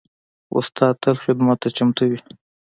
[0.57, 2.19] استاد تل خدمت ته چمتو وي.